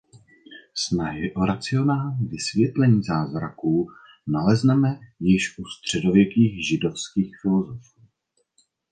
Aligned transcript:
Snahy 0.73 1.33
o 1.33 1.45
racionální 1.45 2.27
vysvětlení 2.27 3.03
zázraků 3.03 3.87
nalezneme 4.27 4.99
již 5.19 5.57
u 5.59 5.65
středověkých 5.65 6.67
židovských 6.67 7.37
filosofů. 7.41 8.01